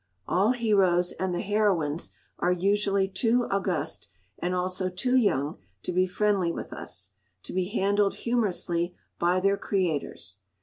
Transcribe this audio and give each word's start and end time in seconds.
All 0.27 0.53
heroes 0.53 1.11
and 1.11 1.31
the 1.31 1.41
heroines 1.41 2.09
are 2.39 2.51
usually 2.51 3.07
too 3.07 3.45
august, 3.51 4.09
and 4.39 4.55
also 4.55 4.89
too 4.89 5.15
young, 5.15 5.59
to 5.83 5.91
be 5.91 6.07
friendly 6.07 6.51
with 6.51 6.73
us; 6.73 7.11
to 7.43 7.53
be 7.53 7.65
handled 7.65 8.15
humorously 8.15 8.95
by 9.19 9.39
their 9.39 9.57
creators. 9.57 10.39